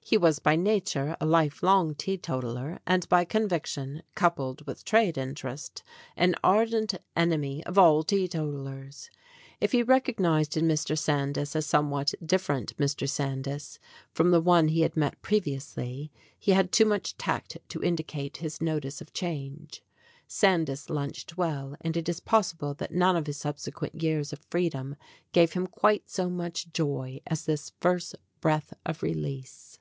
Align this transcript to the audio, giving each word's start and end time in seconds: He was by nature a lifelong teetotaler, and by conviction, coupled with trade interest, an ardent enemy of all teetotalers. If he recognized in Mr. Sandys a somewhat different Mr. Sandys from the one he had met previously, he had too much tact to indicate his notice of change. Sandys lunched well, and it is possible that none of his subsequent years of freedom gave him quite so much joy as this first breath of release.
He 0.00 0.16
was 0.16 0.38
by 0.38 0.56
nature 0.56 1.18
a 1.20 1.26
lifelong 1.26 1.94
teetotaler, 1.94 2.78
and 2.86 3.06
by 3.10 3.26
conviction, 3.26 4.02
coupled 4.14 4.66
with 4.66 4.82
trade 4.82 5.18
interest, 5.18 5.82
an 6.16 6.34
ardent 6.42 6.94
enemy 7.14 7.62
of 7.66 7.76
all 7.76 8.02
teetotalers. 8.02 9.10
If 9.60 9.72
he 9.72 9.82
recognized 9.82 10.56
in 10.56 10.66
Mr. 10.66 10.96
Sandys 10.98 11.54
a 11.54 11.60
somewhat 11.60 12.14
different 12.24 12.74
Mr. 12.78 13.06
Sandys 13.06 13.78
from 14.14 14.30
the 14.30 14.40
one 14.40 14.68
he 14.68 14.80
had 14.80 14.96
met 14.96 15.20
previously, 15.20 16.10
he 16.38 16.52
had 16.52 16.72
too 16.72 16.86
much 16.86 17.18
tact 17.18 17.58
to 17.68 17.82
indicate 17.82 18.38
his 18.38 18.62
notice 18.62 19.02
of 19.02 19.12
change. 19.12 19.82
Sandys 20.26 20.88
lunched 20.88 21.36
well, 21.36 21.76
and 21.82 21.98
it 21.98 22.08
is 22.08 22.20
possible 22.20 22.72
that 22.72 22.92
none 22.94 23.14
of 23.14 23.26
his 23.26 23.36
subsequent 23.36 24.02
years 24.02 24.32
of 24.32 24.40
freedom 24.48 24.96
gave 25.32 25.52
him 25.52 25.66
quite 25.66 26.08
so 26.08 26.30
much 26.30 26.72
joy 26.72 27.20
as 27.26 27.44
this 27.44 27.72
first 27.82 28.16
breath 28.40 28.72
of 28.86 29.02
release. 29.02 29.74